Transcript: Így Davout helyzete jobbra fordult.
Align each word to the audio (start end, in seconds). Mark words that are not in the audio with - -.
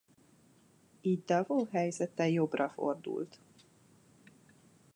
Így 1.01 1.23
Davout 1.23 1.69
helyzete 1.69 2.29
jobbra 2.29 2.69
fordult. 2.69 3.39